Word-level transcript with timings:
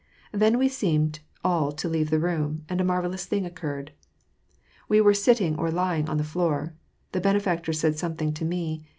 Then 0.31 0.57
we 0.57 0.67
seemed 0.67 1.19
all 1.43 1.71
to 1.73 1.87
leave 1.87 2.09
the 2.09 2.17
room, 2.19 2.65
and 2.67 2.81
a 2.81 2.83
marvellous 2.83 3.27
thing 3.27 3.45
occurred. 3.45 3.91
We 4.89 4.99
were 4.99 5.13
sitting 5.13 5.55
or 5.59 5.69
lying 5.69 6.09
on 6.09 6.17
the 6.17 6.23
floor. 6.23 6.73
The 7.11 7.21
Benefactor 7.21 7.71
said 7.71 7.99
something 7.99 8.33
to 8.33 8.43
me. 8.43 8.83